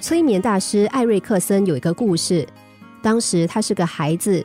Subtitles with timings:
[0.00, 2.46] 催眠大师艾瑞克森有一个故事，
[3.02, 4.44] 当时他是个孩子，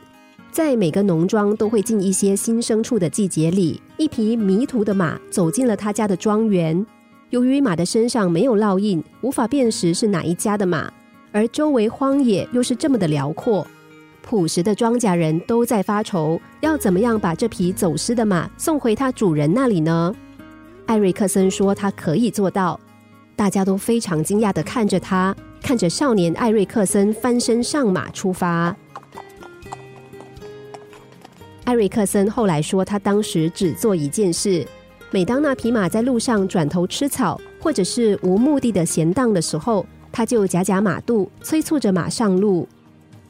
[0.50, 6.84] 在每个农庄都会进一些新牲畜的季节里，一匹迷途的马走进了他家的庄园。
[7.30, 10.92] 由于马的身上没有烙印，无法辨识是哪一家的马，
[11.30, 13.64] 而周围荒野又是这么的辽阔，
[14.22, 20.12] 朴实的庄稼人都在发愁，要怎么样把这匹走失的马送回它主人那里呢？
[20.86, 22.78] 艾瑞克森说他可以做到，
[23.36, 28.74] 大家都非常惊讶的看着他，看着少年艾瑞克森翻身上马出发。
[31.64, 34.66] 艾瑞克森后来说，他当时只做一件事。
[35.10, 42.68] 每当那匹马在路上转头吃草，或者是无目的的闲荡的时候，他就夹夹马肚，催促着马上路。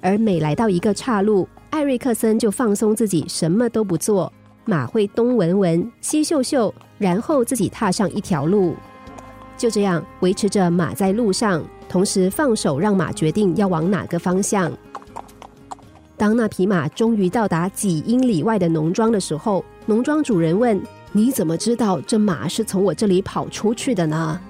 [0.00, 4.32] 而每来到一个岔路，艾瑞克森就放松自己，什么都不做，
[4.64, 8.74] 马会东闻闻，西嗅嗅，然后自己踏上一条路。
[9.56, 14.70] 就这样维持着马在路上，同时放手让马决定要往哪个方向。
[16.16, 20.80] 当那匹马终于到达几英里外的农庄的时候，农庄主人问。
[21.16, 24.40] 你怎么知道这马是从我这里跑出去的呢？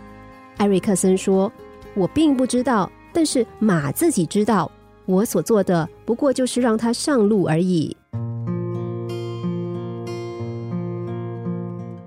[0.56, 1.52] 艾瑞克森说
[1.92, 4.72] ：“我并不知道，但是马自己知道。
[5.04, 7.94] 我所做的不过就是让它上路而已。”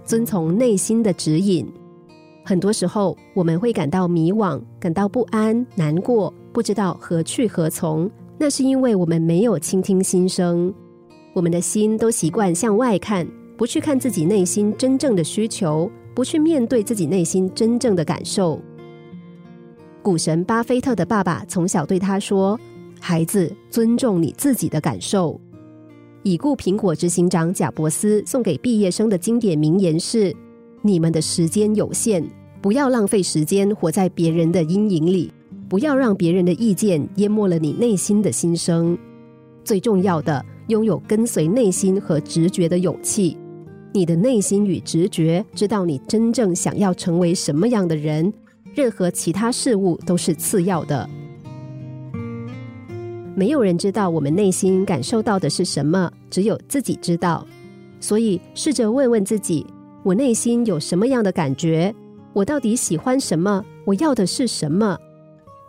[0.04, 1.72] 遵从内心的指引。
[2.48, 8.09] 很多时候，我们会感到迷惘、感到不安、难过，不知道何去何从。
[8.38, 10.73] 那是因为我们没有倾听心声，
[11.34, 13.28] 我们的心都习惯向外看。
[13.58, 18.61] 不去看自己内心真正的需求，不去面对自己内心真正的感受。
[20.02, 22.58] 股神巴菲特的爸爸从小对他说
[23.02, 25.38] ：“孩子，尊重你自己的感受。”
[26.23, 30.34] 已故苹果执行长贾伯斯送给毕业生的经典名言是
[30.81, 32.23] ：“你们的时间有限，
[32.61, 35.31] 不要浪费时间活在别人的阴影里，
[35.67, 38.98] 不要让别人的意见淹没了你内心的心声。
[39.64, 43.37] 最重要的，拥有跟随内心和直觉的勇气。”
[43.93, 48.32] 你的内心与直觉知道你真正想要成为什么样的人，
[48.76, 51.10] 任何其他事物都是次要的。
[53.33, 57.48] 没有人知道我们内心感受到的是什么，只有自己知道。
[57.99, 59.66] 所以，试着问问自己：
[60.04, 61.94] 我内心有什么样的感觉？
[62.34, 63.64] 我到底喜欢什么？
[63.86, 64.98] 我要的是什么？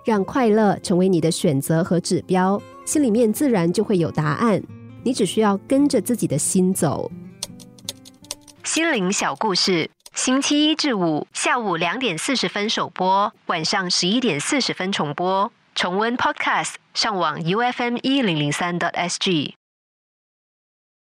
[0.05, 4.62] 让快乐成为你的选择和指标，心里面自然就会有答案。
[5.03, 7.11] 你只需要跟着自己的心走。
[8.65, 15.50] 心灵小故事，星期一至五下午两点四十分首播，晚上十一点四十分重播。
[15.75, 19.55] 重温 Podcast，上网 U F M 一零零三 t S G。